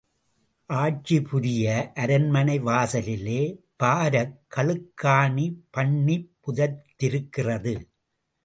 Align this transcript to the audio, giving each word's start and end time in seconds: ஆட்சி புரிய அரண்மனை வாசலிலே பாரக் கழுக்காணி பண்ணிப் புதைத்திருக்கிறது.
ஆட்சி 0.65 1.21
புரிய 1.21 1.91
அரண்மனை 1.95 2.59
வாசலிலே 2.59 3.41
பாரக் 3.83 4.33
கழுக்காணி 4.55 5.45
பண்ணிப் 5.69 6.31
புதைத்திருக்கிறது. 6.43 7.75